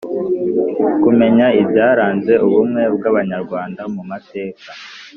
[1.03, 4.69] Kumenya ibyaranze ubumwe bw Abanyarwanda mu mateka